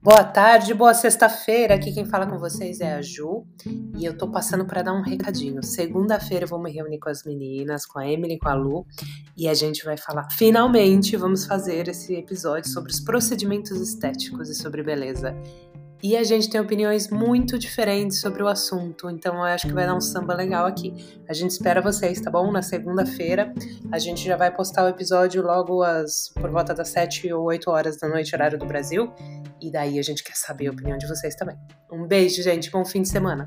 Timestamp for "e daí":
29.60-29.98